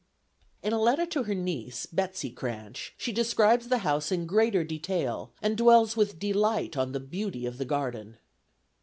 In 0.63 0.73
a 0.73 0.81
letter 0.81 1.05
to 1.05 1.23
her 1.25 1.35
niece, 1.35 1.85
Betsey 1.85 2.31
Cranch, 2.31 2.95
she 2.97 3.11
describes 3.11 3.67
the 3.67 3.77
house 3.85 4.11
in 4.11 4.25
greater 4.25 4.63
detail, 4.63 5.31
and 5.43 5.55
dwells 5.55 5.95
with 5.95 6.17
delight 6.17 6.75
on 6.75 6.91
the 6.91 6.99
beauty 6.99 7.45
of 7.45 7.59
the 7.59 7.65
garden. 7.65 8.17